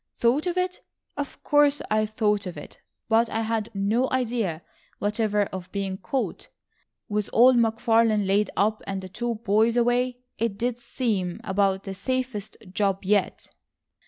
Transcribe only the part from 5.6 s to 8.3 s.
being caught, with old McFarlane